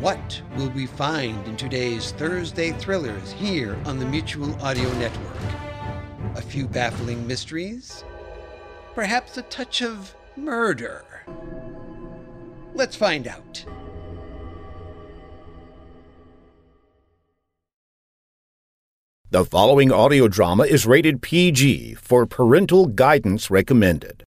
[0.00, 5.36] What will we find in today's Thursday thrillers here on the Mutual Audio Network?
[6.36, 8.02] A few baffling mysteries?
[8.94, 11.04] Perhaps a touch of murder?
[12.72, 13.62] Let's find out.
[19.30, 24.24] The following audio drama is rated PG for parental guidance recommended.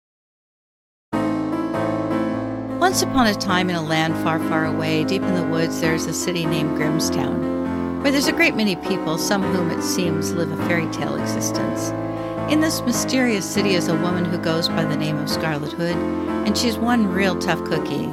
[2.94, 5.96] Once upon a time, in a land far, far away, deep in the woods, there
[5.96, 9.81] is a city named Grimms Town, where there's a great many people, some whom it
[9.81, 11.90] seems live a fairy tale existence.
[12.52, 15.95] In this mysterious city is a woman who goes by the name of Scarlett Hood,
[16.45, 18.08] and she's one real tough cookie.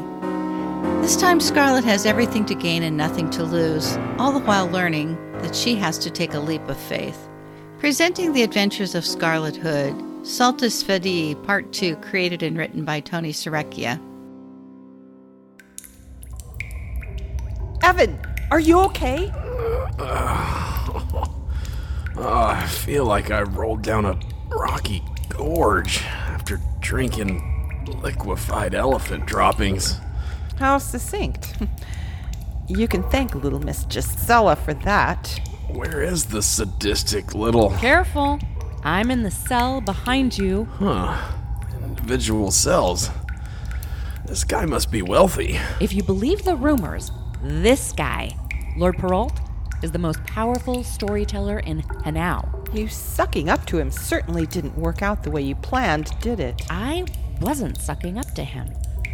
[1.02, 5.14] This time, Scarlett has everything to gain and nothing to lose, all the while learning
[5.42, 7.28] that she has to take a leap of faith.
[7.80, 9.94] Presenting the adventures of Scarlett Hood,
[10.26, 14.00] Saltus Fidei, Part 2, created and written by Tony Serecchia.
[17.90, 18.20] Evan,
[18.52, 19.32] are you okay?
[22.22, 24.16] Oh, I feel like I rolled down a
[24.48, 27.42] rocky gorge after drinking
[28.00, 29.98] liquefied elephant droppings.
[30.56, 31.56] How succinct.
[32.68, 35.40] You can thank little Miss Gisela for that.
[35.70, 37.70] Where is the sadistic little.
[37.78, 38.38] Careful.
[38.84, 40.66] I'm in the cell behind you.
[40.78, 41.32] Huh.
[41.82, 43.10] Individual cells.
[44.26, 45.58] This guy must be wealthy.
[45.80, 47.10] If you believe the rumors,
[47.42, 48.36] this guy,
[48.76, 49.38] Lord Perrault,
[49.82, 52.42] is the most powerful storyteller in Hanau.
[52.72, 56.62] You sucking up to him certainly didn't work out the way you planned, did it?
[56.70, 57.04] I
[57.40, 58.68] wasn't sucking up to him.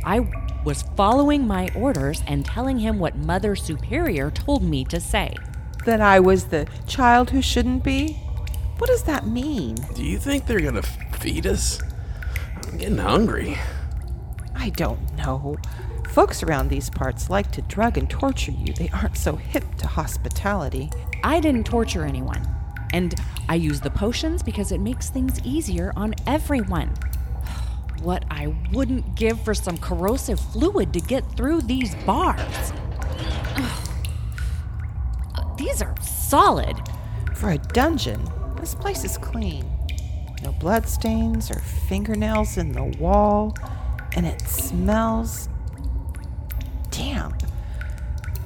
[0.04, 0.28] I
[0.64, 5.34] was following my orders and telling him what Mother Superior told me to say.
[5.84, 8.14] That I was the child who shouldn't be?
[8.78, 9.76] What does that mean?
[9.94, 11.80] Do you think they're gonna feed us?
[12.66, 13.56] I'm getting hungry.
[14.54, 15.56] I don't know.
[16.16, 18.72] Folks around these parts like to drug and torture you.
[18.72, 20.90] They aren't so hip to hospitality.
[21.22, 22.40] I didn't torture anyone.
[22.94, 23.14] And
[23.50, 26.94] I use the potions because it makes things easier on everyone.
[28.00, 32.72] What I wouldn't give for some corrosive fluid to get through these bars.
[35.58, 36.78] These are solid.
[37.34, 38.26] For a dungeon,
[38.58, 39.66] this place is clean.
[40.42, 43.54] No bloodstains or fingernails in the wall,
[44.14, 45.50] and it smells
[46.96, 47.42] damp.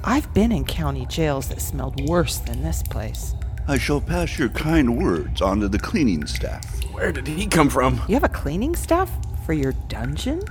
[0.03, 3.35] I've been in county jails that smelled worse than this place.
[3.67, 6.65] I shall pass your kind words on to the cleaning staff.
[6.91, 8.01] Where did he come from?
[8.07, 9.09] You have a cleaning staff
[9.45, 10.41] for your dungeon?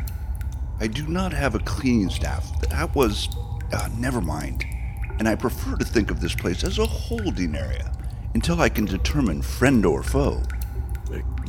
[0.78, 2.60] I do not have a cleaning staff.
[2.70, 3.28] That was.
[3.72, 4.64] Uh, never mind.
[5.18, 7.92] And I prefer to think of this place as a holding area
[8.34, 10.42] until I can determine friend or foe.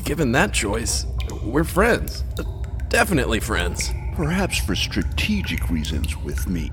[0.04, 1.06] Given that choice,
[1.44, 2.26] we're friends.
[2.38, 2.44] Uh,
[2.90, 3.94] Definitely friends.
[4.22, 6.70] Perhaps for strategic reasons with me.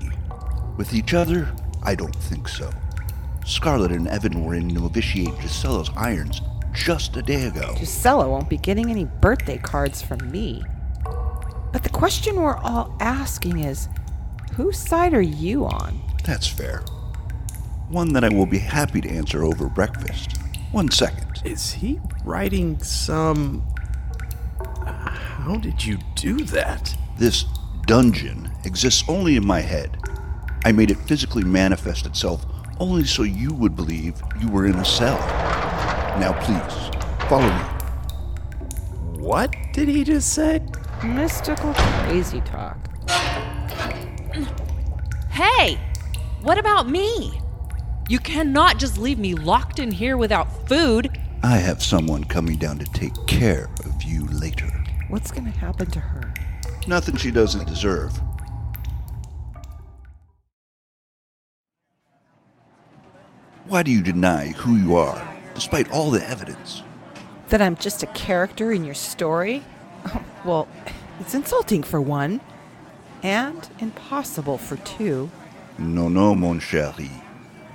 [0.77, 1.51] With each other,
[1.81, 2.69] I don't think so.
[3.43, 6.43] Scarlett and Evan were in to novitiate Gisela's irons
[6.73, 7.73] just a day ago.
[7.75, 10.61] Gisela won't be getting any birthday cards from me.
[11.73, 13.89] But the question we're all asking is
[14.53, 15.99] whose side are you on?
[16.23, 16.83] That's fair.
[17.89, 20.37] One that I will be happy to answer over breakfast.
[20.71, 21.41] One second.
[21.43, 23.65] Is he writing some.
[24.59, 26.95] Uh, how did you do that?
[27.19, 27.43] This
[27.85, 29.97] dungeon exists only in my head.
[30.63, 32.45] I made it physically manifest itself
[32.79, 35.17] only so you would believe you were in a cell.
[36.17, 39.21] Now, please, follow me.
[39.21, 40.61] What did he just say?
[41.03, 42.77] Mystical crazy talk.
[45.29, 45.77] Hey!
[46.41, 47.41] What about me?
[48.07, 51.19] You cannot just leave me locked in here without food.
[51.43, 54.71] I have someone coming down to take care of you later.
[55.09, 56.33] What's gonna happen to her?
[56.87, 58.19] Nothing she doesn't deserve.
[63.65, 66.81] Why do you deny who you are, despite all the evidence?
[67.49, 69.63] That I'm just a character in your story?
[70.45, 70.67] well,
[71.19, 72.41] it's insulting for one,
[73.21, 75.29] and impossible for two.
[75.77, 77.11] No, no, mon chéri.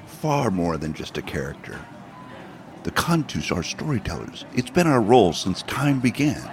[0.07, 1.81] Far more than just a character.
[2.83, 4.45] The Cantus are storytellers.
[4.55, 6.51] It's been our role since time began.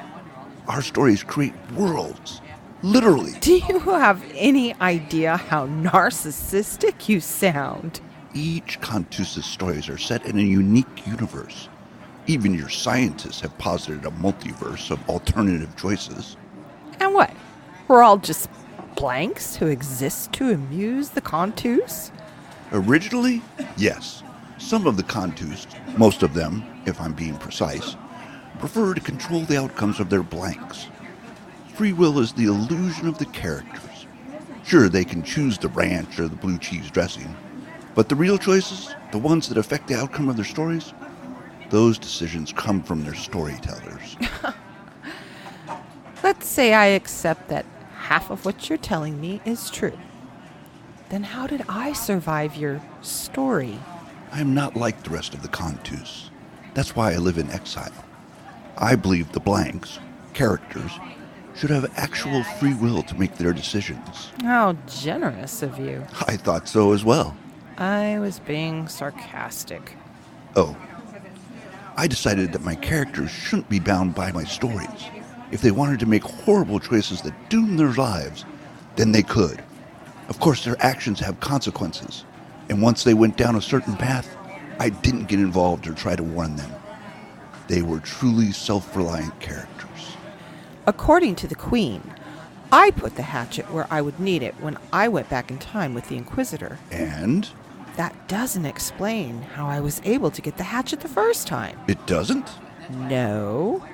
[0.68, 2.42] Our stories create worlds.
[2.84, 3.34] Literally.
[3.42, 8.02] Do you have any idea how narcissistic you sound?
[8.34, 11.70] Each Cantus' stories are set in a unique universe.
[12.28, 16.38] Even your scientists have posited a multiverse of alternative choices.
[17.00, 17.32] And what?
[17.88, 18.50] We're all just
[18.96, 22.12] blanks who exist to amuse the Cantus?
[22.72, 23.42] Originally,
[23.78, 24.24] yes.
[24.58, 25.68] Some of the Cantus,
[25.98, 27.96] most of them, if I'm being precise,
[28.62, 30.88] prefer to control the outcomes of their blanks.
[31.74, 34.06] Free will is the illusion of the characters.
[34.64, 37.36] Sure, they can choose the ranch or the blue cheese dressing,
[37.96, 40.94] but the real choices, the ones that affect the outcome of their stories,
[41.72, 44.16] those decisions come from their storytellers.
[46.24, 47.66] Let's say I accept that
[47.96, 49.98] half of what you're telling me is true.
[51.10, 53.80] Then how did I survive your story?
[54.32, 56.30] I am not like the rest of the Contus.
[56.76, 57.92] That's why I live in exile.
[58.82, 60.00] I believe the blanks,
[60.34, 60.92] characters,
[61.56, 64.32] should have actual free will to make their decisions.
[64.42, 66.04] How generous of you.
[66.28, 67.38] I thought so as well.
[67.78, 69.96] I was being sarcastic.
[70.56, 70.76] Oh.
[71.96, 75.06] I decided that my characters shouldn't be bound by my stories.
[75.52, 78.46] If they wanted to make horrible choices that doom their lives,
[78.96, 79.64] then they could.
[80.28, 82.26] Of course, their actions have consequences.
[82.70, 84.36] And once they went down a certain path,
[84.80, 86.72] I didn't get involved or try to warn them.
[87.68, 90.18] They were truly self reliant characters.
[90.88, 92.02] According to the Queen,
[92.72, 95.94] I put the hatchet where I would need it when I went back in time
[95.94, 96.80] with the Inquisitor.
[96.92, 97.48] And
[97.98, 101.78] That doesn't explain how I was able to get the hatchet the first time.
[101.88, 102.50] it doesn't?
[102.90, 103.86] No.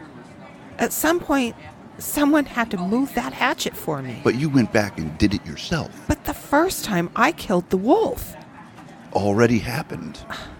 [0.78, 1.56] At some point,
[1.98, 4.22] someone had to move that hatchet for me.
[4.24, 5.90] But you went back and did it yourself.
[6.08, 8.36] But the first time I killed the wolf.
[9.14, 10.19] Already happened.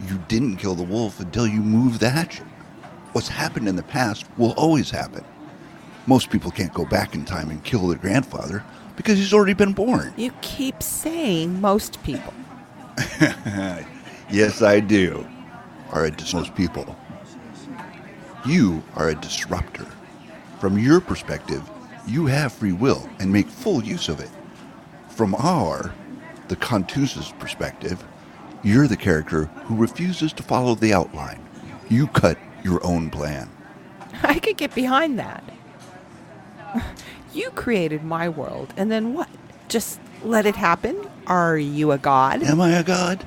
[0.10, 2.46] You didn't kill the wolf until you moved the hatchet.
[3.18, 5.26] What's happened in the past will always happen.
[6.06, 8.64] Most people can't go back in time and kill their grandfather
[8.96, 10.14] because he's already been born.
[10.18, 12.32] You keep saying most people.
[14.30, 15.26] Yes, I do.
[15.92, 16.96] Are a dis- most people.
[18.46, 19.88] You are a disruptor.
[20.60, 21.68] From your perspective,
[22.06, 24.30] you have free will and make full use of it.
[25.10, 25.92] From our,
[26.50, 28.04] the Contus's perspective,
[28.62, 31.44] you're the character who refuses to follow the outline.
[31.90, 32.38] You cut
[32.68, 33.50] your own plan.
[34.24, 35.44] I could get behind that.
[37.34, 39.30] You created my world, and then what?
[39.70, 41.08] Just let it happen?
[41.28, 42.44] Are you a god?
[42.44, 43.26] Am I a god?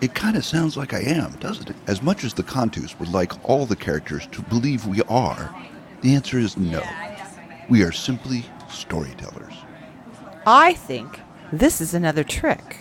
[0.00, 1.76] It kind of sounds like I am, doesn't it?
[1.86, 5.54] As much as the Contus would like all the characters to believe we are,
[6.02, 6.82] the answer is no.
[7.68, 9.54] We are simply storytellers.
[10.46, 11.20] I think
[11.52, 12.78] this is another trick.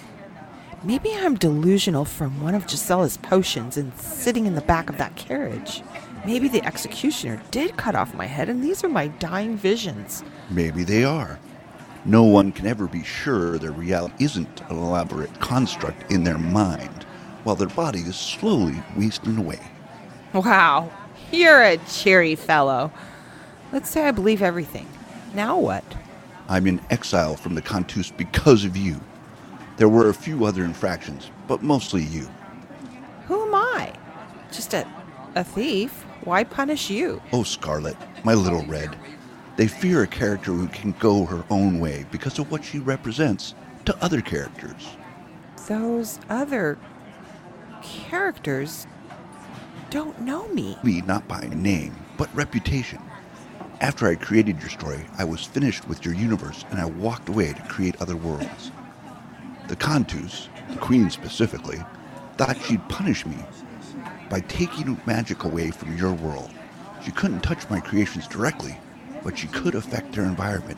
[0.86, 5.16] Maybe I'm delusional from one of Gisela's potions and sitting in the back of that
[5.16, 5.82] carriage.
[6.28, 10.24] Maybe the executioner did cut off my head and these are my dying visions.
[10.52, 11.40] Maybe they are.
[12.06, 17.04] No one can ever be sure their reality isn't an elaborate construct in their mind,
[17.46, 19.60] while their body is slowly wasting away.
[20.34, 20.92] Wow,
[21.32, 22.92] you're a cheery fellow.
[23.72, 24.88] Let's say I believe everything.
[25.34, 25.84] Now what?
[26.48, 29.02] I'm in exile from the Contus because of you.
[29.78, 32.30] There were a few other infractions, but mostly you.
[33.28, 33.94] Who am I?
[34.52, 34.88] Just a,
[35.36, 35.92] a thief?
[36.24, 37.22] Why punish you?
[37.34, 38.96] Oh, Scarlett, my little red.
[39.58, 43.54] They fear a character who can go her own way because of what she represents
[43.86, 44.96] to other characters.
[45.68, 46.78] Those other
[47.82, 48.88] characters
[49.90, 50.78] don't know me.
[50.84, 53.02] Me not by name, but reputation.
[53.82, 57.54] After I created your story, I was finished with your universe and I walked away
[57.54, 58.72] to create other worlds.
[59.68, 61.80] The Contus, the Queen specifically,
[62.38, 63.38] thought she'd punish me
[64.30, 66.52] by taking magic away from your world.
[67.04, 68.78] She couldn't touch my creations directly,
[69.24, 70.78] but she could affect their environment.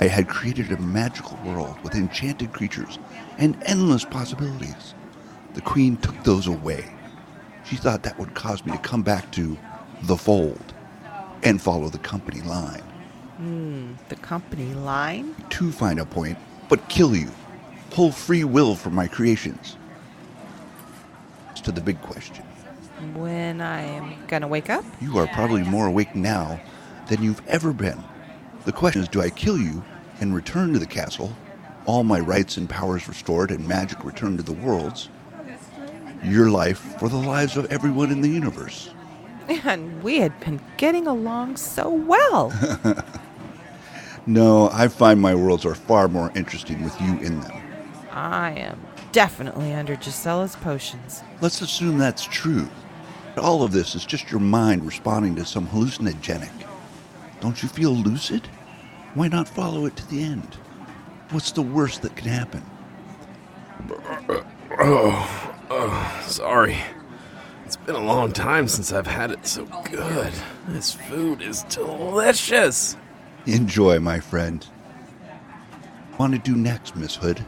[0.00, 2.98] I had created a magical world with enchanted creatures
[3.38, 4.94] and endless possibilities.
[5.52, 6.90] The Queen took those away.
[7.64, 9.58] She thought that would cause me to come back to
[10.02, 10.74] the fold
[11.42, 12.82] and follow the company line.
[13.36, 15.34] Hmm, the company line?
[15.50, 16.38] To find a point,
[16.68, 17.30] but kill you.
[17.94, 19.76] Pull free will from my creations.
[21.62, 22.44] To the big question.
[23.14, 24.84] When I am gonna wake up?
[25.00, 26.60] You are probably more awake now
[27.08, 28.02] than you've ever been.
[28.64, 29.84] The question is do I kill you
[30.20, 31.36] and return to the castle,
[31.86, 35.08] all my rights and powers restored and magic returned to the worlds?
[36.24, 38.90] Your life for the lives of everyone in the universe.
[39.48, 42.52] And we had been getting along so well.
[44.26, 47.63] No, I find my worlds are far more interesting with you in them.
[48.14, 48.80] I am
[49.10, 51.24] definitely under Gisela's potions.
[51.40, 52.68] Let's assume that's true.
[53.36, 56.52] All of this is just your mind responding to some hallucinogenic.
[57.40, 58.46] Don't you feel lucid?
[59.14, 60.54] Why not follow it to the end?
[61.30, 62.62] What's the worst that can happen?
[64.78, 66.78] Oh, oh, sorry.
[67.66, 70.32] It's been a long time since I've had it so good.
[70.68, 72.96] This food is delicious.
[73.46, 74.64] Enjoy, my friend.
[76.16, 77.44] Want to do next, Miss Hood?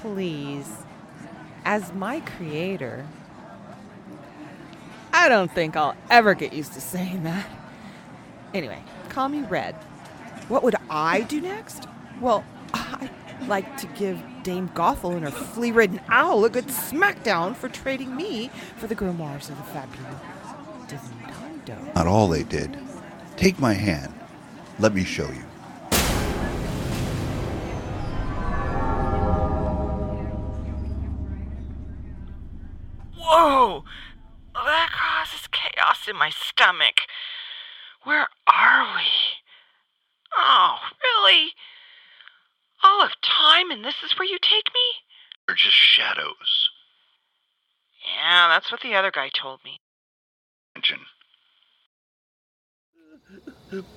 [0.00, 0.72] Please.
[1.64, 3.06] As my creator,
[5.12, 7.46] I don't think I'll ever get used to saying that.
[8.54, 9.74] Anyway, call me Red.
[10.48, 11.86] What would I do next?
[12.20, 13.10] Well, I'd
[13.46, 18.16] like to give Dame Gothel and her flea ridden owl a good smackdown for trading
[18.16, 20.14] me for the grimoires of the fabulous.
[21.94, 22.78] Not all they did.
[23.36, 24.14] Take my hand.
[24.78, 25.44] Let me show you.
[33.16, 33.84] Whoa!
[34.54, 37.00] That causes chaos in my stomach.
[38.04, 39.02] Where are we?
[40.36, 41.52] Oh, really?
[42.82, 44.80] All of time and this is where you take me?
[45.46, 46.70] They're just shadows.
[48.16, 49.80] Yeah, that's what the other guy told me.
[50.76, 51.00] Engine.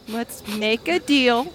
[0.07, 1.53] Let's make a deal.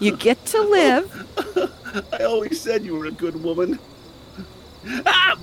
[0.00, 1.70] You get to live.
[2.12, 3.78] I always said you were a good woman.
[5.06, 5.38] Ow!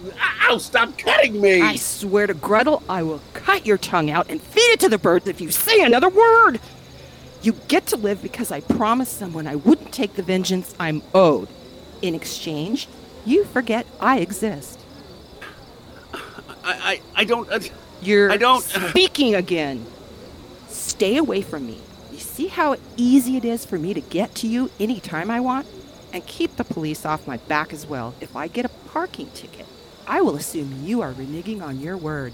[0.50, 0.58] Ow!
[0.58, 1.62] Stop cutting me!
[1.62, 4.98] I swear to Gretel, I will cut your tongue out and feed it to the
[4.98, 6.60] birds if you say another word.
[7.42, 11.50] You get to live because I promised someone I wouldn't take the vengeance I'm owed.
[12.02, 12.88] In exchange,
[13.25, 14.80] you forget I exist.
[16.14, 16.20] I,
[16.64, 17.50] I, I don't.
[17.52, 17.60] Uh,
[18.02, 19.86] You're I don't- speaking again.
[20.68, 21.80] Stay away from me.
[22.12, 25.68] You see how easy it is for me to get to you anytime I want?
[26.14, 28.14] And keep the police off my back as well.
[28.22, 29.66] If I get a parking ticket,
[30.08, 32.34] I will assume you are reneging on your word.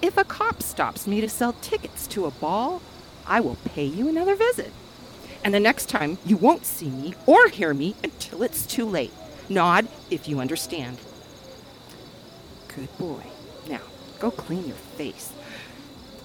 [0.00, 2.82] If a cop stops me to sell tickets to a ball,
[3.26, 4.72] I will pay you another visit.
[5.44, 9.12] And the next time, you won't see me or hear me until it's too late.
[9.48, 10.98] Nod if you understand.
[12.74, 13.22] Good boy.
[13.68, 13.80] Now,
[14.20, 15.32] go clean your face.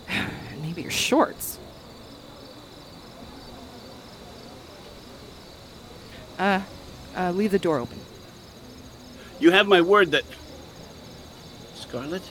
[0.62, 1.58] Maybe your shorts.
[6.38, 6.62] Uh,
[7.16, 8.00] uh, leave the door open.
[9.40, 10.24] You have my word that.
[11.74, 12.24] Scarlett?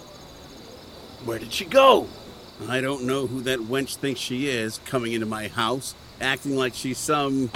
[1.24, 2.08] Where did she go?
[2.68, 6.74] I don't know who that wench thinks she is, coming into my house, acting like
[6.74, 7.50] she's some.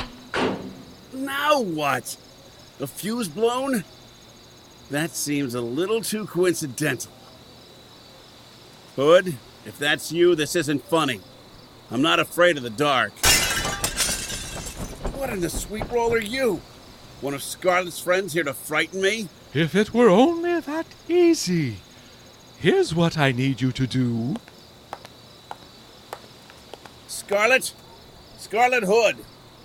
[1.13, 2.17] Now what?
[2.79, 3.85] A fuse blown?
[4.91, 7.13] That seems a little too coincidental.
[8.97, 11.21] Hood, if that's you, this isn't funny.
[11.91, 13.13] I'm not afraid of the dark.
[15.17, 16.61] What in the sweet roll are you?
[17.21, 19.29] One of Scarlett's friends here to frighten me?
[19.53, 21.77] If it were only that easy.
[22.59, 24.37] Here's what I need you to do.
[27.21, 27.75] Scarlett?
[28.39, 29.17] Scarlett Hood,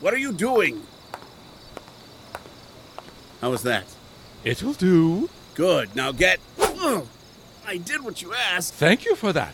[0.01, 0.83] what are you doing?
[3.39, 3.85] How was that?
[4.43, 5.29] It'll do.
[5.55, 5.95] Good.
[5.95, 6.39] Now get.
[6.59, 7.07] Ugh.
[7.65, 8.73] I did what you asked.
[8.73, 9.53] Thank you for that.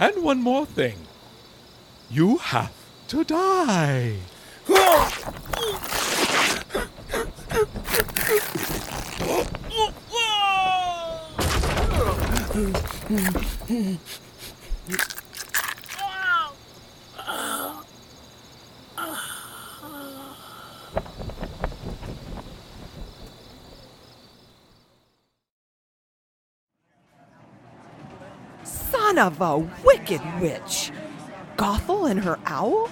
[0.00, 0.96] And one more thing.
[2.10, 2.74] You have
[3.08, 4.16] to die.
[29.09, 30.90] Son of a wicked witch!
[31.56, 32.88] Gothel and her owl?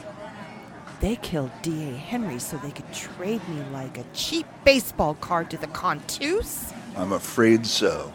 [1.00, 1.92] They killed D.A.
[1.92, 6.72] Henry so they could trade me like a cheap baseball card to the Contus?
[6.96, 8.12] I'm afraid so.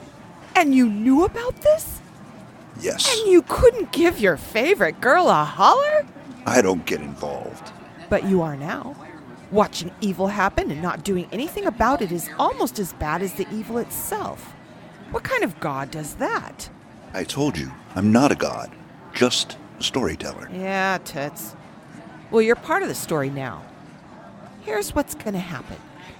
[0.55, 2.01] And you knew about this?
[2.79, 3.17] Yes.
[3.17, 6.05] And you couldn't give your favorite girl a holler?
[6.45, 7.71] I don't get involved.
[8.09, 8.95] But you are now.
[9.51, 13.47] Watching evil happen and not doing anything about it is almost as bad as the
[13.53, 14.53] evil itself.
[15.11, 16.69] What kind of god does that?
[17.13, 18.71] I told you, I'm not a god,
[19.13, 20.49] just a storyteller.
[20.51, 21.55] Yeah, Toots.
[22.31, 23.63] Well, you're part of the story now.
[24.63, 25.77] Here's what's gonna happen.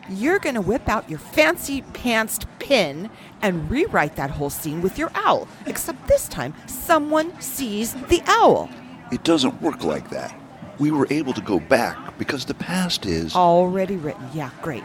[0.08, 3.10] You're gonna whip out your fancy pantsed pin
[3.42, 5.48] and rewrite that whole scene with your owl.
[5.66, 8.70] Except this time, someone sees the owl.
[9.12, 10.40] It doesn't work like that.
[10.78, 13.36] We were able to go back because the past is.
[13.36, 14.28] Already written.
[14.34, 14.84] Yeah, great.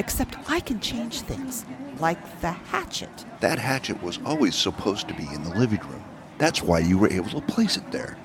[0.00, 1.66] Except I can change things,
[1.98, 3.10] like the hatchet.
[3.40, 6.02] That hatchet was always supposed to be in the living room.
[6.38, 8.16] That's why you were able to place it there.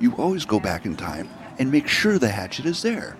[0.00, 3.18] You always go back in time and make sure the hatchet is there.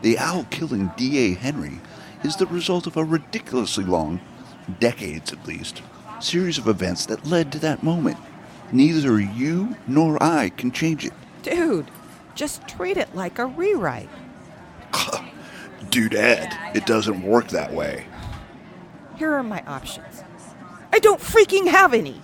[0.00, 1.34] The owl killing D.A.
[1.34, 1.78] Henry
[2.24, 4.22] is the result of a ridiculously long,
[4.80, 5.82] decades at least,
[6.20, 8.16] series of events that led to that moment.
[8.72, 11.12] Neither you nor I can change it.
[11.42, 11.90] Dude,
[12.34, 14.08] just treat it like a rewrite.
[15.90, 18.06] Doodad, it doesn't work that way.
[19.16, 20.22] Here are my options.
[20.92, 22.20] I don't freaking have any.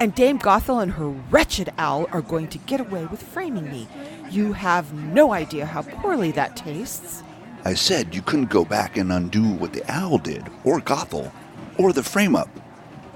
[0.00, 3.88] And Dame Gothel and her wretched owl are going to get away with framing me.
[4.30, 7.22] You have no idea how poorly that tastes.
[7.64, 11.32] I said you couldn't go back and undo what the owl did, or Gothel,
[11.78, 12.48] or the frame up.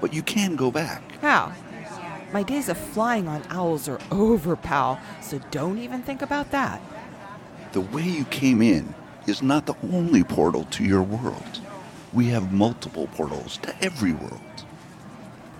[0.01, 1.03] But you can go back.
[1.21, 1.51] How?
[2.31, 6.81] My days of flying on owls are over, pal, so don't even think about that.
[7.73, 8.93] The way you came in
[9.29, 11.61] is not the only portal to your world.
[12.11, 14.41] We have multiple portals to every world.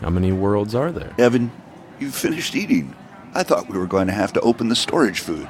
[0.02, 1.14] How many worlds are there?
[1.18, 1.52] Evan,
[2.00, 2.96] you finished eating.
[3.34, 5.48] I thought we were going to have to open the storage food.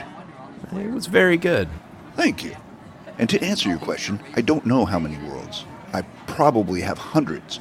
[0.73, 1.69] It was very good.
[2.15, 2.55] Thank you.
[3.17, 5.65] And to answer your question, I don't know how many worlds.
[5.93, 7.59] I probably have hundreds.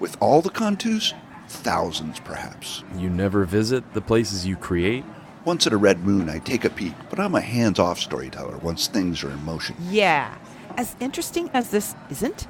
[0.00, 1.12] With all the Kantus,
[1.48, 2.82] thousands perhaps.
[2.96, 5.04] You never visit the places you create?
[5.48, 8.58] Once at a red moon, I take a peek, but I'm a hands off storyteller
[8.58, 9.76] once things are in motion.
[9.88, 10.36] Yeah.
[10.76, 12.46] As interesting as this isn't,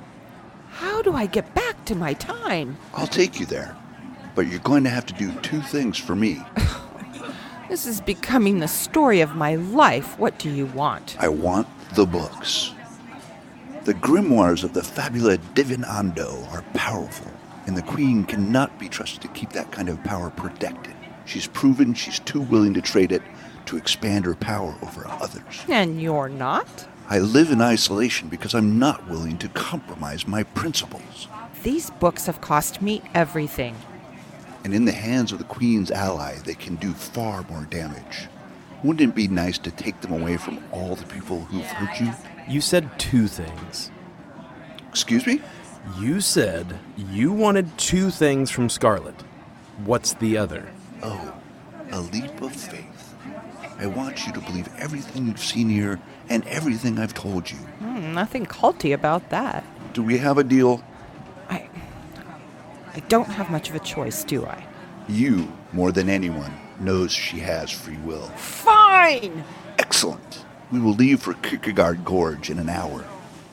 [0.71, 2.76] how do I get back to my time?
[2.95, 3.76] I'll take you there,
[4.35, 6.43] but you're going to have to do two things for me.
[7.69, 10.19] This is becoming the story of my life.
[10.19, 11.17] What do you want?
[11.21, 12.73] I want the books.
[13.85, 17.31] The grimoires of the Fabula Divinando are powerful,
[17.67, 20.95] and the Queen cannot be trusted to keep that kind of power protected.
[21.28, 23.20] She's proven she's too willing to trade it
[23.66, 25.62] to expand her power over others.
[25.68, 26.88] And you're not?
[27.11, 31.28] I live in isolation because I'm not willing to compromise my principles.
[31.62, 33.76] These books have cost me everything.
[34.64, 38.28] And in the hands of the Queen's ally, they can do far more damage.
[38.82, 42.11] Wouldn't it be nice to take them away from all the people who've hurt you?
[42.49, 43.90] You said two things.
[44.88, 45.42] Excuse me?
[45.99, 49.23] You said you wanted two things from Scarlett.
[49.85, 50.70] What's the other?
[51.02, 51.35] Oh,
[51.90, 53.14] a leap of faith.
[53.78, 57.59] I want you to believe everything you've seen here and everything I've told you.
[57.59, 59.64] Hmm, nothing culty about that.
[59.93, 60.83] Do we have a deal?
[61.49, 61.69] I.
[62.95, 64.67] I don't have much of a choice, do I?
[65.09, 68.28] You, more than anyone, knows she has free will.
[68.37, 69.45] Fine!
[69.78, 70.45] Excellent.
[70.71, 73.05] We will leave for Kierkegaard Gorge in an hour.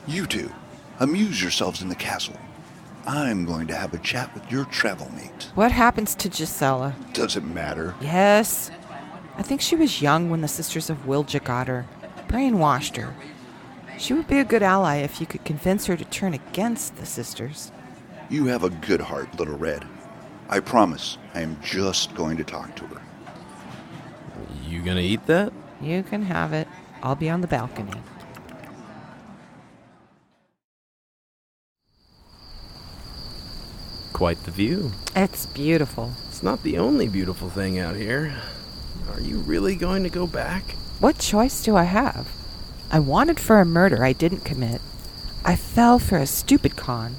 [0.06, 0.52] You two,
[0.98, 2.36] amuse yourselves in the castle.
[3.06, 5.50] I'm going to have a chat with your travel mate.
[5.54, 6.94] What happens to Gisela?
[7.12, 7.94] Does it matter?
[8.00, 8.70] Yes.
[9.36, 11.86] I think she was young when the Sisters of Wilja got her,
[12.26, 13.14] brainwashed her.
[13.98, 17.06] She would be a good ally if you could convince her to turn against the
[17.06, 17.70] Sisters.
[18.28, 19.84] You have a good heart, Little Red.
[20.48, 23.02] I promise I am just going to talk to her.
[24.66, 25.52] You gonna eat that?
[25.80, 26.66] You can have it.
[27.02, 27.92] I'll be on the balcony.
[34.16, 34.92] Quite the view.
[35.14, 36.12] It's beautiful.
[36.28, 38.34] It's not the only beautiful thing out here.
[39.12, 40.70] Are you really going to go back?
[41.00, 42.34] What choice do I have?
[42.90, 44.80] I wanted for a murder I didn't commit.
[45.44, 47.16] I fell for a stupid con.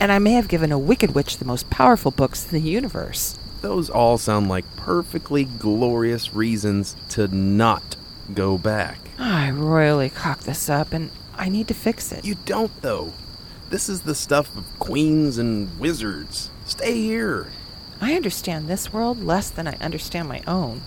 [0.00, 3.38] And I may have given a wicked witch the most powerful books in the universe.
[3.60, 7.96] Those all sound like perfectly glorious reasons to not
[8.32, 8.96] go back.
[9.18, 12.24] I royally cocked this up, and I need to fix it.
[12.24, 13.12] You don't, though.
[13.70, 16.50] This is the stuff of queens and wizards.
[16.64, 17.48] Stay here.
[18.00, 20.82] I understand this world less than I understand my own.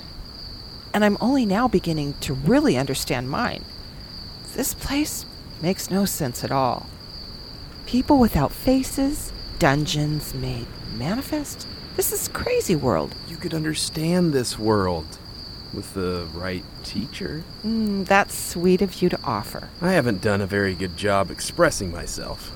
[0.94, 3.66] And I'm only now beginning to really understand mine.
[4.56, 5.26] This place
[5.62, 6.88] makes no sense at all.
[7.86, 11.68] People without faces, dungeons made manifest.
[11.96, 13.16] This is crazy world.
[13.28, 15.18] You could understand this world
[15.74, 17.44] with the right teacher.
[17.66, 19.70] Mm, that's sweet of you to offer.
[19.82, 22.52] I haven't done a very good job expressing myself.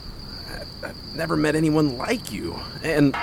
[0.83, 3.15] I, I've never met anyone like you, and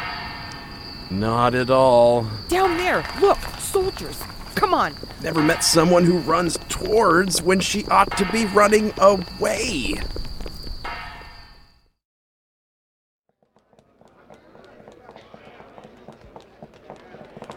[1.11, 2.27] not at all.
[2.49, 4.23] Down there, look, soldiers.
[4.55, 4.95] Come on.
[5.23, 10.01] Never met someone who runs towards when she ought to be running away.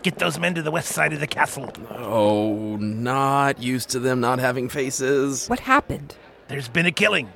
[0.04, 1.72] Get those men to the west side of the castle.
[1.92, 5.48] Oh, not used to them not having faces.
[5.48, 6.16] What happened?
[6.48, 7.30] There's been a killing.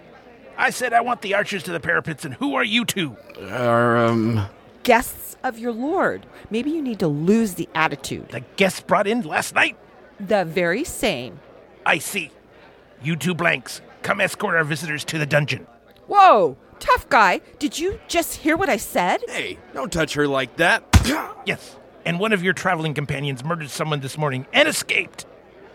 [0.58, 3.18] I said I want the archers to the parapets, and who are you two?
[3.50, 4.48] Are, um.
[4.84, 6.26] Guests of your lord.
[6.50, 8.30] Maybe you need to lose the attitude.
[8.30, 9.78] The guests brought in last night?
[10.20, 11.40] The very same.
[11.86, 12.32] I see.
[13.02, 15.68] You two blanks, come escort our visitors to the dungeon.
[16.08, 16.58] Whoa!
[16.80, 19.22] Tough guy, did you just hear what I said?
[19.28, 20.84] Hey, don't touch her like that.
[21.46, 25.26] yes, and one of your traveling companions murdered someone this morning and escaped.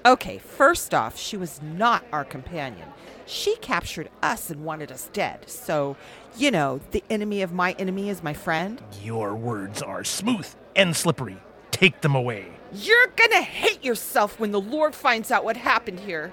[0.04, 2.88] Okay, first off, she was not our companion.
[3.26, 5.48] She captured us and wanted us dead.
[5.48, 5.96] So,
[6.36, 8.82] you know, the enemy of my enemy is my friend.
[9.02, 11.36] Your words are smooth and slippery.
[11.70, 12.46] Take them away.
[12.72, 16.32] You're gonna hate yourself when the Lord finds out what happened here.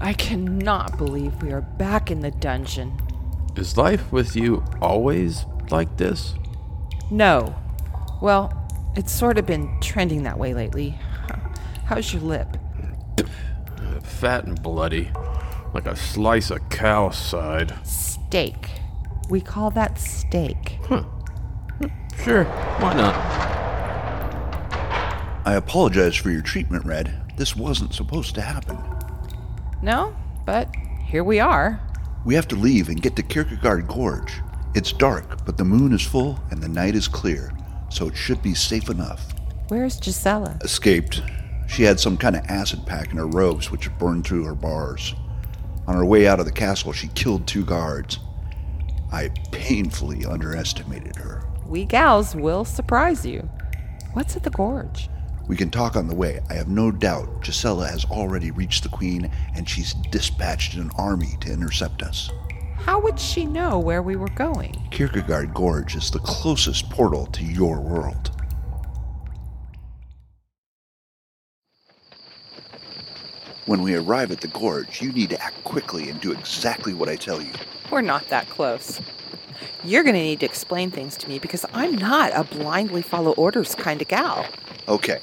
[0.00, 2.98] I cannot believe we are back in the dungeon.
[3.54, 6.34] Is life with you always like this?
[7.10, 7.54] No.
[8.20, 8.52] Well,
[8.96, 10.98] it's sort of been trending that way lately.
[11.84, 12.56] How's your lip?
[14.02, 15.10] Fat and bloody,
[15.72, 17.74] like a slice of cow's side.
[17.84, 18.70] Steak.
[19.28, 20.78] We call that steak.
[20.84, 21.04] Huh.
[22.22, 23.14] Sure, why not?
[25.46, 27.32] I apologize for your treatment, Red.
[27.36, 28.78] This wasn't supposed to happen.
[29.80, 30.74] No, but
[31.06, 31.80] here we are.
[32.26, 34.34] We have to leave and get to Kierkegaard Gorge.
[34.74, 37.52] It's dark, but the moon is full and the night is clear,
[37.90, 39.34] so it should be safe enough.
[39.68, 40.58] Where's Gisela?
[40.62, 41.22] Escaped.
[41.68, 45.14] She had some kind of acid pack in her robes, which burned through her bars.
[45.86, 48.18] On her way out of the castle, she killed two guards.
[49.12, 51.44] I painfully underestimated her.
[51.66, 53.48] We gals will surprise you.
[54.12, 55.08] What's at the gorge?
[55.46, 56.40] We can talk on the way.
[56.48, 61.36] I have no doubt Gisela has already reached the Queen and she's dispatched an army
[61.40, 62.30] to intercept us.
[62.84, 64.74] How would she know where we were going?
[64.90, 68.30] Kierkegaard Gorge is the closest portal to your world.
[73.66, 77.08] When we arrive at the gorge, you need to act quickly and do exactly what
[77.08, 77.52] I tell you.
[77.90, 79.00] We're not that close.
[79.84, 83.32] You're going to need to explain things to me because I'm not a blindly follow
[83.32, 84.46] orders kind of gal.
[84.88, 85.20] Okay.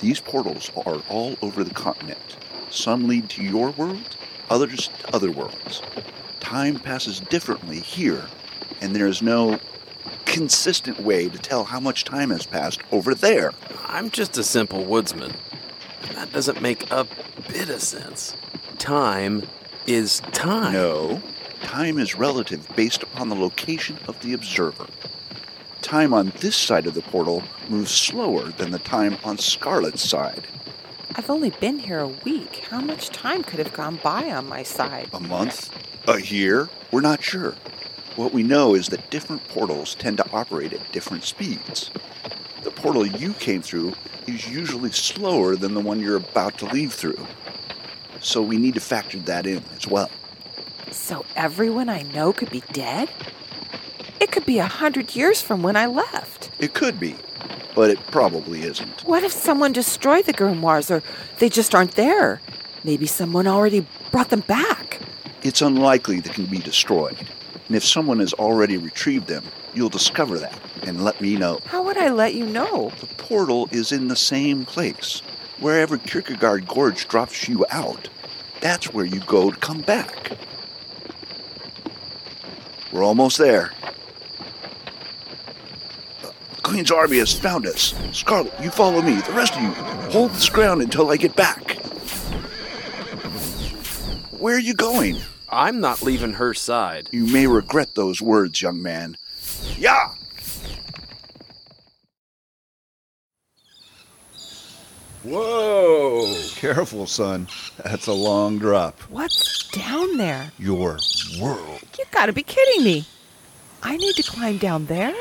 [0.00, 2.36] These portals are all over the continent.
[2.70, 4.16] Some lead to your world,
[4.50, 5.82] others to other worlds.
[6.40, 8.26] Time passes differently here,
[8.80, 9.58] and there is no
[10.24, 13.52] consistent way to tell how much time has passed over there.
[13.86, 15.32] I'm just a simple woodsman.
[16.14, 17.06] That doesn't make a
[17.48, 18.36] bit of sense.
[18.78, 19.44] Time
[19.86, 20.72] is time.
[20.72, 21.22] No,
[21.62, 24.86] time is relative based upon the location of the observer.
[25.80, 30.46] Time on this side of the portal moves slower than the time on Scarlett's side.
[31.14, 32.64] I've only been here a week.
[32.68, 35.08] How much time could have gone by on my side?
[35.12, 35.70] A month?
[36.08, 36.70] A year?
[36.90, 37.54] We're not sure.
[38.16, 41.90] What we know is that different portals tend to operate at different speeds.
[42.62, 43.92] The portal you came through
[44.26, 47.26] is usually slower than the one you're about to leave through.
[48.22, 50.10] So we need to factor that in as well.
[50.92, 53.10] So everyone I know could be dead?
[54.18, 56.50] It could be a hundred years from when I left.
[56.58, 57.16] It could be,
[57.74, 59.02] but it probably isn't.
[59.02, 61.02] What if someone destroyed the grimoires or
[61.38, 62.40] they just aren't there?
[62.82, 64.87] Maybe someone already brought them back.
[65.42, 67.16] It's unlikely they can be destroyed.
[67.68, 71.60] And if someone has already retrieved them, you'll discover that and let me know.
[71.66, 72.90] How would I let you know?
[73.00, 75.20] The portal is in the same place.
[75.60, 78.08] Wherever Kierkegaard Gorge drops you out,
[78.60, 80.36] that's where you go to come back.
[82.90, 83.72] We're almost there.
[86.22, 87.94] The Queen's army has found us.
[88.12, 89.14] Scarlett, you follow me.
[89.20, 89.70] The rest of you,
[90.10, 91.77] hold this ground until I get back.
[94.38, 95.16] Where are you going?
[95.50, 97.08] I'm not leaving her side.
[97.10, 99.16] You may regret those words, young man.
[99.76, 100.14] Yeah!
[105.24, 106.32] Whoa!
[106.54, 107.48] Careful, son.
[107.82, 109.00] That's a long drop.
[109.10, 110.52] What's down there?
[110.56, 110.98] Your
[111.40, 111.82] world.
[111.98, 113.06] You gotta be kidding me.
[113.82, 115.14] I need to climb down there?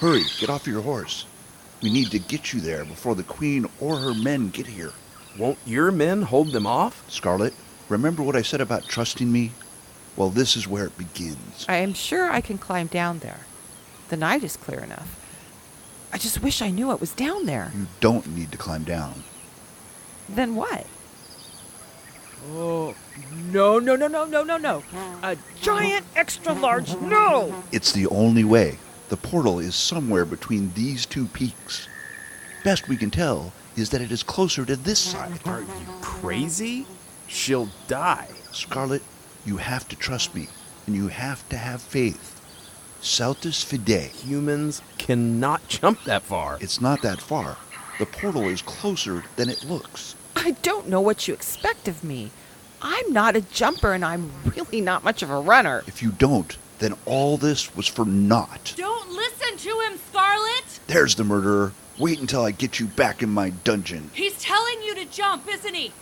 [0.00, 1.26] Hurry, get off your horse.
[1.80, 4.92] We need to get you there before the Queen or her men get here.
[5.38, 7.04] Won't your men hold them off?
[7.08, 7.54] Scarlett,
[7.88, 9.52] remember what I said about trusting me?
[10.16, 11.66] Well, this is where it begins.
[11.68, 13.40] I am sure I can climb down there.
[14.08, 15.20] The night is clear enough.
[16.12, 17.72] I just wish I knew what was down there.
[17.74, 19.24] You don't need to climb down.
[20.28, 20.86] Then what?
[22.52, 22.94] Oh,
[23.50, 24.84] no, no, no, no, no, no, no.
[25.22, 27.64] A giant extra large no!
[27.72, 28.78] It's the only way.
[29.08, 31.88] The portal is somewhere between these two peaks.
[32.62, 35.40] Best we can tell is that it is closer to this side.
[35.46, 35.66] Are you
[36.00, 36.86] crazy?
[37.26, 38.28] She'll die.
[38.52, 39.02] Scarlett,
[39.44, 40.48] you have to trust me,
[40.86, 42.40] and you have to have faith.
[43.00, 44.10] Saltus Fide.
[44.24, 46.56] Humans cannot jump that far.
[46.60, 47.58] It's not that far.
[47.98, 50.14] The portal is closer than it looks.
[50.36, 52.30] I don't know what you expect of me.
[52.80, 55.84] I'm not a jumper and I'm really not much of a runner.
[55.86, 58.74] If you don't, then all this was for naught.
[58.76, 60.80] Don't listen to him, Scarlett!
[60.86, 61.72] There's the murderer.
[61.98, 64.10] Wait until I get you back in my dungeon.
[64.12, 65.92] He's telling you to jump, isn't he?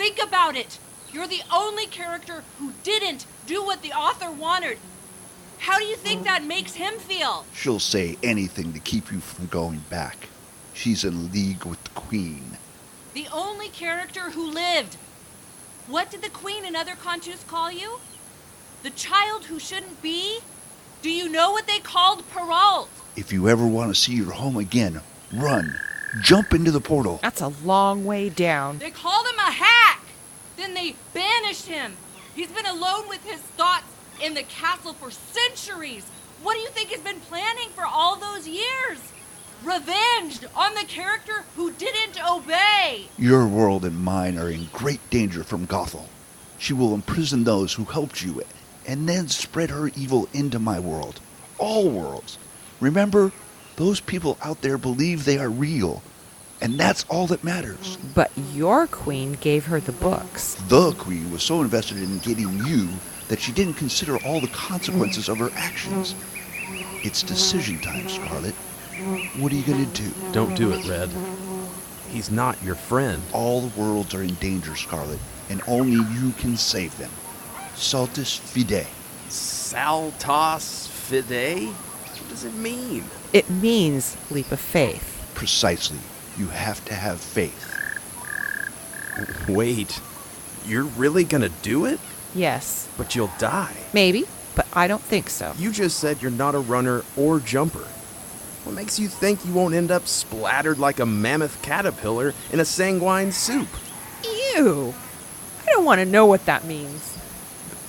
[0.00, 0.78] Think about it.
[1.12, 4.78] You're the only character who didn't do what the author wanted.
[5.58, 7.44] How do you think that makes him feel?
[7.52, 10.30] She'll say anything to keep you from going back.
[10.72, 12.56] She's in league with the Queen.
[13.12, 14.96] The only character who lived.
[15.86, 18.00] What did the Queen and other Contus call you?
[18.82, 20.38] The child who shouldn't be?
[21.02, 22.88] Do you know what they called Perrault?
[23.16, 25.78] If you ever want to see your home again, run.
[26.20, 27.20] Jump into the portal.
[27.22, 28.78] That's a long way down.
[28.78, 30.02] They called him a hack!
[30.56, 31.96] Then they banished him.
[32.34, 33.86] He's been alone with his thoughts
[34.20, 36.04] in the castle for centuries.
[36.42, 38.98] What do you think he's been planning for all those years?
[39.62, 43.08] Revenge on the character who didn't obey.
[43.18, 46.06] Your world and mine are in great danger from Gothel.
[46.58, 48.42] She will imprison those who helped you
[48.86, 51.20] and then spread her evil into my world.
[51.58, 52.38] All worlds.
[52.80, 53.32] Remember,
[53.80, 56.02] those people out there believe they are real.
[56.60, 57.96] And that's all that matters.
[58.14, 60.52] But your queen gave her the books.
[60.68, 62.90] The queen was so invested in getting you
[63.28, 66.14] that she didn't consider all the consequences of her actions.
[67.02, 68.54] It's decision time, Scarlett.
[69.38, 70.12] What are you gonna do?
[70.32, 71.08] Don't do it, Red.
[72.10, 73.22] He's not your friend.
[73.32, 77.10] All the worlds are in danger, Scarlett, and only you can save them.
[77.76, 78.86] Saltus Fide.
[79.30, 81.68] Saltos Fide?
[81.68, 83.04] What does it mean?
[83.32, 85.30] It means leap of faith.
[85.34, 85.98] Precisely.
[86.36, 87.66] You have to have faith.
[89.48, 90.00] Wait,
[90.66, 92.00] you're really gonna do it?
[92.34, 92.88] Yes.
[92.96, 93.74] But you'll die.
[93.92, 94.24] Maybe,
[94.56, 95.52] but I don't think so.
[95.58, 97.86] You just said you're not a runner or jumper.
[98.64, 102.64] What makes you think you won't end up splattered like a mammoth caterpillar in a
[102.64, 103.68] sanguine soup?
[104.54, 104.94] Ew!
[105.66, 107.16] I don't want to know what that means.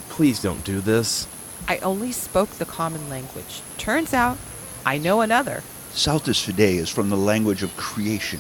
[0.10, 1.28] Please don't do this.
[1.68, 3.62] I only spoke the common language.
[3.78, 4.38] Turns out,
[4.86, 5.64] I know another.
[5.92, 8.40] Saltus Fide is from the language of creation.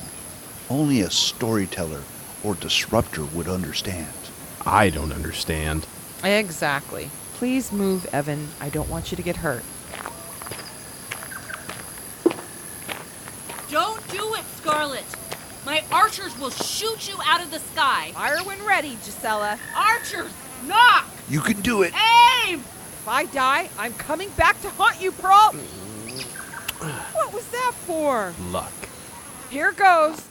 [0.69, 2.01] Only a storyteller
[2.43, 4.07] or disruptor would understand.
[4.65, 5.85] I don't understand.
[6.23, 7.09] Exactly.
[7.33, 8.47] Please move, Evan.
[8.59, 9.63] I don't want you to get hurt.
[13.69, 15.05] Don't do it, Scarlett.
[15.65, 18.11] My archers will shoot you out of the sky.
[18.13, 19.59] Fire when ready, Gisela.
[19.75, 20.31] Archers,
[20.65, 21.07] knock!
[21.29, 21.93] You can do it.
[22.47, 22.59] Aim!
[22.59, 25.55] If I die, I'm coming back to haunt you, Pearl.
[26.81, 28.33] What was that for?
[28.49, 28.71] Luck.
[29.49, 30.27] Here goes.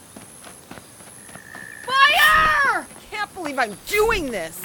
[1.85, 2.85] Fire!
[3.09, 4.61] Can't believe I'm doing this.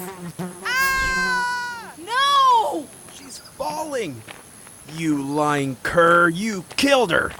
[0.64, 1.92] Ah!
[2.04, 2.86] No!
[3.14, 4.22] She's falling.
[4.94, 7.32] You lying cur, you killed her.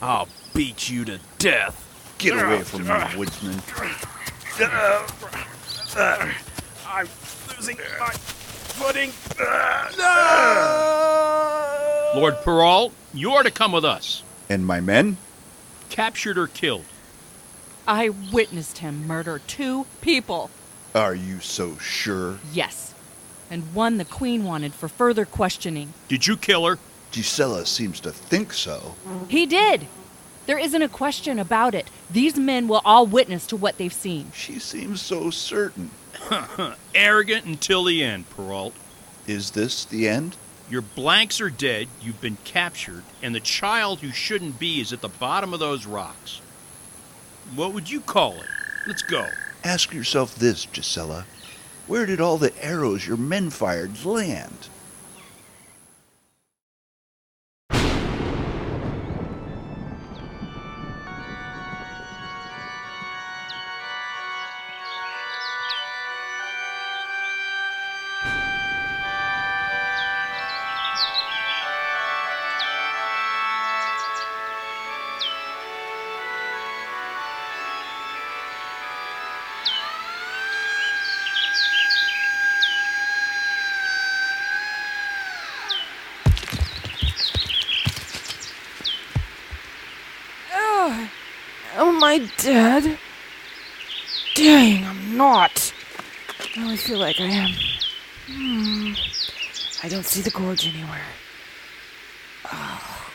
[0.00, 1.86] I'll beat you to death.
[2.18, 3.60] Get away from me, woodsman.
[6.86, 7.08] I'm
[7.56, 9.12] losing my footing.
[9.98, 12.10] No!
[12.14, 14.22] Lord Perrault, you are to come with us.
[14.48, 15.16] And my men?
[15.88, 16.84] Captured or killed?
[17.86, 20.50] I witnessed him murder two people.
[20.94, 22.38] Are you so sure?
[22.52, 22.94] Yes.
[23.50, 25.92] And one the Queen wanted for further questioning.
[26.08, 26.78] Did you kill her?
[27.10, 28.94] Gisela seems to think so.
[29.28, 29.86] He did.
[30.46, 31.88] There isn't a question about it.
[32.10, 34.30] These men will all witness to what they've seen.
[34.34, 35.90] She seems so certain.
[36.94, 38.74] Arrogant until the end, Perrault.
[39.26, 40.36] Is this the end?
[40.70, 45.00] Your blanks are dead, you've been captured, and the child who shouldn't be is at
[45.00, 46.40] the bottom of those rocks.
[47.56, 48.46] What would you call it?
[48.86, 49.26] Let's go.
[49.64, 51.26] Ask yourself this, Gisela.
[51.88, 54.68] Where did all the arrows your men fired land?
[92.12, 92.98] I dead?
[94.34, 95.72] Dang, I'm not.
[96.56, 97.50] I feel like I am.
[98.26, 98.94] Hmm.
[99.84, 101.06] I don't see the gorge anywhere.
[102.52, 103.12] Oh,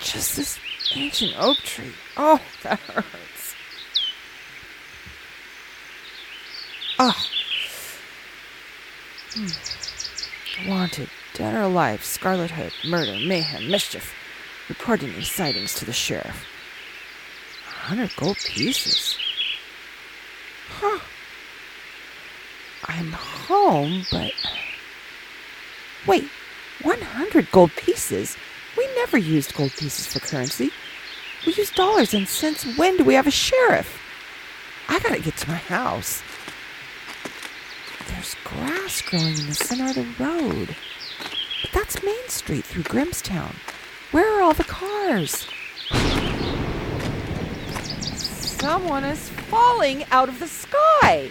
[0.00, 0.58] just this
[0.94, 1.94] ancient oak tree.
[2.18, 3.54] Oh, that hurts.
[6.98, 7.16] Oh.
[9.32, 10.68] Hmm.
[10.68, 14.12] Wanted, dead or alive, Scarlett Hood, murder, mayhem, mischief.
[14.68, 16.44] Reporting these sightings to the sheriff.
[17.86, 19.16] Hundred gold pieces.
[20.70, 20.98] Huh.
[22.88, 24.32] I'm home, but.
[26.04, 26.28] Wait,
[26.82, 28.36] 100 gold pieces?
[28.76, 30.72] We never used gold pieces for currency.
[31.46, 32.66] We use dollars and cents.
[32.76, 34.00] When do we have a sheriff?
[34.88, 36.24] I gotta get to my house.
[38.08, 40.74] There's grass growing in the center of the road.
[41.62, 43.54] But that's Main Street through Grimms Town.
[44.10, 45.46] Where are all the cars?
[48.66, 51.30] Someone is falling out of the sky.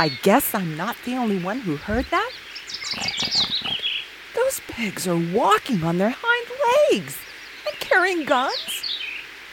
[0.00, 2.32] I guess I'm not the only one who heard that.
[4.34, 7.18] Those pigs are walking on their hind legs
[7.68, 8.98] and carrying guns.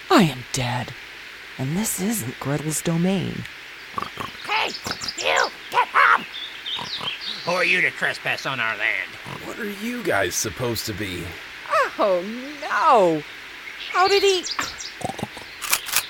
[0.10, 0.92] I am dead,
[1.60, 3.44] and this isn't Gretel's domain.
[4.44, 4.72] Hey,
[5.20, 6.22] you, get up!
[7.46, 9.37] Who are you to trespass on our land?
[9.58, 11.24] What are you guys supposed to be?
[11.98, 12.24] Oh
[12.62, 13.24] no!
[13.90, 14.44] How did he?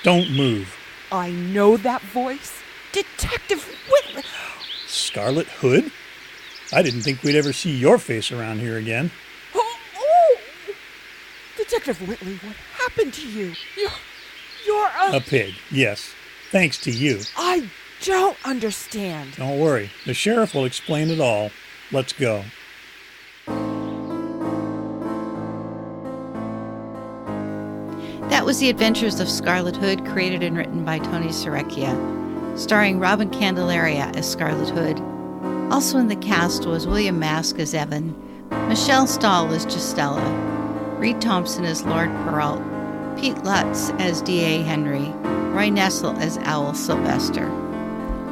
[0.02, 0.76] Don't move.
[1.10, 2.60] I know that voice.
[2.92, 4.24] Detective Whitley.
[4.86, 5.90] Scarlett Hood?
[6.74, 9.10] I didn't think we'd ever see your face around here again.
[9.54, 10.36] Oh, oh,
[11.56, 13.54] Detective Whitley, what happened to you?
[13.78, 13.90] You're,
[14.66, 15.16] you're a...
[15.16, 16.12] A pig, yes.
[16.52, 17.20] Thanks to you.
[17.38, 17.70] I
[18.04, 19.36] don't understand.
[19.36, 19.90] Don't worry.
[20.04, 21.50] The sheriff will explain it all.
[21.90, 22.44] Let's go.
[28.48, 31.92] Was The Adventures of Scarlett Hood, created and written by Tony Serecchia,
[32.58, 34.98] starring Robin Candelaria as Scarlett Hood.
[35.70, 38.16] Also in the cast was William Mask as Evan,
[38.66, 44.62] Michelle Stahl as Justella, Reed Thompson as Lord Peralt, Pete Lutz as D.A.
[44.62, 45.12] Henry,
[45.52, 47.50] Roy Nessel as Owl Sylvester,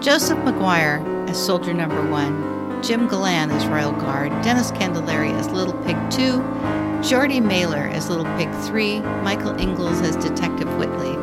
[0.01, 5.75] Joseph McGuire as Soldier Number One, Jim Galan as Royal Guard, Dennis Candelaria as Little
[5.83, 11.15] Pig 2, Jordy Mailer as Little Pig 3, Michael Ingalls as Detective Whitley.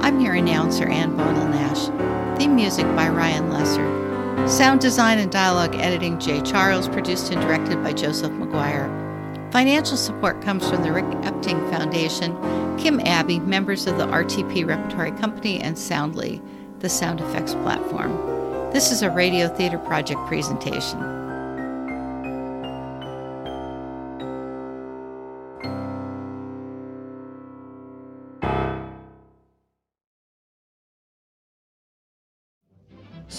[0.00, 2.38] I'm your announcer, Ann Bodel Nash.
[2.38, 4.48] Theme music by Ryan Lesser.
[4.48, 8.88] Sound design and dialogue editing Jay Charles, produced and directed by Joseph McGuire.
[9.52, 12.36] Financial support comes from the Rick Epting Foundation,
[12.78, 16.40] Kim Abbey, members of the RTP Repertory Company, and Soundly,
[16.78, 18.12] the sound effects platform.
[18.72, 21.19] This is a Radio Theater Project presentation.